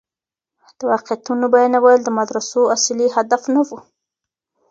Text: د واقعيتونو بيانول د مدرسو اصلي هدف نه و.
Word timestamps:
د 0.77 0.79
واقعيتونو 0.91 1.45
بيانول 1.55 1.97
د 2.03 2.07
مدرسو 2.17 2.59
اصلي 2.75 3.07
هدف 3.15 3.41
نه 3.53 3.61
و. 3.67 3.69